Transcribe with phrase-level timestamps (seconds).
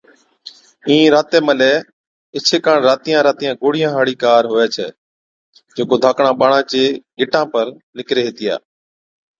[0.89, 1.73] اِين راتَي ملَي
[2.35, 4.87] ايڇي ڪاڻ راتِيان راتِيان گوڙهِيان هاڙِي ڪار هُوَي ڇَي
[5.75, 6.81] جڪو ڌاڪڙان ٻاڙان چي
[7.19, 7.65] گٽان پر
[7.97, 8.55] نِڪري هِتِيا۔